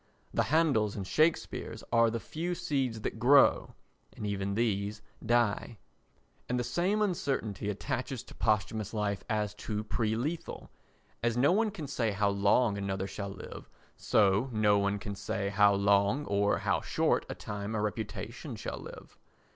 The 0.33 0.45
Handels 0.49 0.95
and 0.95 1.05
Shakespeares 1.05 1.83
are 1.93 2.09
the 2.09 2.19
few 2.19 2.55
seeds 2.55 3.01
that 3.01 3.19
grow—and 3.19 4.25
even 4.25 4.55
these 4.55 5.03
die. 5.23 5.77
And 6.49 6.59
the 6.59 6.63
same 6.63 7.03
uncertainty 7.03 7.69
attaches 7.69 8.23
to 8.23 8.33
posthumous 8.33 8.95
life 8.95 9.23
as 9.29 9.53
to 9.53 9.83
pre 9.83 10.15
lethal. 10.15 10.71
As 11.21 11.37
no 11.37 11.51
one 11.51 11.69
can 11.69 11.85
say 11.85 12.13
how 12.13 12.29
long 12.29 12.79
another 12.79 13.05
shall 13.05 13.29
live, 13.29 13.69
so 13.95 14.49
no 14.51 14.79
one 14.79 14.97
can 14.97 15.13
say 15.13 15.49
how 15.49 15.75
long 15.75 16.25
or 16.25 16.57
how 16.57 16.81
short 16.81 17.23
a 17.29 17.35
time 17.35 17.75
a 17.75 17.79
reputation 17.79 18.55
shall 18.55 18.79
live. 18.79 19.19